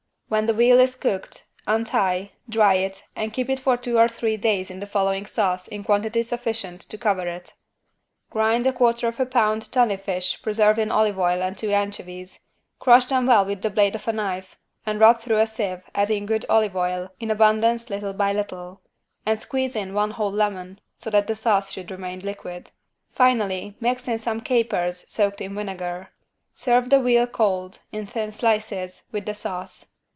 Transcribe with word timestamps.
When 0.37 0.45
the 0.45 0.53
veal 0.53 0.79
is 0.79 0.95
cooked, 0.95 1.43
untie, 1.67 2.31
dry 2.47 2.75
it 2.75 3.03
and 3.17 3.33
keep 3.33 3.49
it 3.49 3.59
for 3.59 3.75
two 3.75 3.97
or 3.97 4.07
three 4.07 4.37
days 4.37 4.71
in 4.71 4.79
the 4.79 4.85
following 4.85 5.25
sauce 5.25 5.67
in 5.67 5.83
quantity 5.83 6.23
sufficient 6.23 6.79
to 6.83 6.97
cover 6.97 7.27
it. 7.27 7.51
Grind 8.29 8.63
1/4 8.65 9.29
pound 9.29 9.69
tunny 9.73 9.97
fish 9.97 10.41
preserved 10.41 10.79
in 10.79 10.89
olive 10.89 11.19
oil 11.19 11.41
and 11.43 11.57
two 11.57 11.71
anchovies, 11.73 12.39
crush 12.79 13.07
them 13.07 13.25
well 13.25 13.43
with 13.43 13.61
the 13.61 13.69
blade 13.69 13.93
of 13.93 14.07
a 14.07 14.13
knife 14.13 14.55
and 14.85 15.01
rub 15.01 15.19
through 15.19 15.35
a 15.37 15.45
sieve 15.45 15.83
adding 15.93 16.25
good 16.25 16.45
olive 16.47 16.77
oil 16.77 17.09
in 17.19 17.29
abundance 17.29 17.89
little 17.89 18.13
by 18.13 18.31
little, 18.31 18.79
and 19.25 19.41
squeeze 19.41 19.75
in 19.75 19.93
one 19.93 20.11
whole 20.11 20.31
lemon, 20.31 20.79
so 20.97 21.09
that 21.09 21.27
the 21.27 21.35
sauce 21.35 21.73
should 21.73 21.91
remain 21.91 22.21
liquid. 22.21 22.71
Finally 23.11 23.75
mix 23.81 24.07
in 24.07 24.17
some 24.17 24.39
capers 24.39 25.05
soaked 25.09 25.41
in 25.41 25.53
vinegar. 25.55 26.07
Serve 26.53 26.89
the 26.89 27.01
veal 27.03 27.27
cold, 27.27 27.81
in 27.91 28.07
thin 28.07 28.31
slices, 28.31 29.03
with 29.11 29.25
the 29.25 29.35
sauce. 29.35 29.87